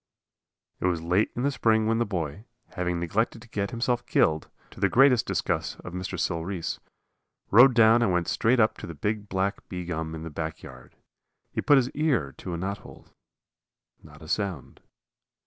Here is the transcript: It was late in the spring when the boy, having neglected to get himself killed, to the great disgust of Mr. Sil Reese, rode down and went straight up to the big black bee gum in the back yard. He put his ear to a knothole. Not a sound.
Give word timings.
It 0.79 0.87
was 0.87 1.03
late 1.03 1.29
in 1.35 1.43
the 1.43 1.51
spring 1.51 1.85
when 1.85 1.99
the 1.99 2.07
boy, 2.07 2.45
having 2.71 2.99
neglected 2.99 3.39
to 3.43 3.47
get 3.47 3.69
himself 3.69 4.03
killed, 4.07 4.49
to 4.71 4.79
the 4.79 4.89
great 4.89 5.09
disgust 5.23 5.77
of 5.83 5.93
Mr. 5.93 6.17
Sil 6.17 6.41
Reese, 6.43 6.79
rode 7.51 7.75
down 7.75 8.01
and 8.01 8.11
went 8.11 8.27
straight 8.27 8.59
up 8.59 8.79
to 8.79 8.87
the 8.87 8.95
big 8.95 9.29
black 9.29 9.69
bee 9.69 9.85
gum 9.85 10.15
in 10.15 10.23
the 10.23 10.31
back 10.31 10.63
yard. 10.63 10.95
He 11.51 11.61
put 11.61 11.77
his 11.77 11.91
ear 11.91 12.33
to 12.39 12.55
a 12.55 12.57
knothole. 12.57 13.09
Not 14.03 14.23
a 14.23 14.27
sound. 14.27 14.81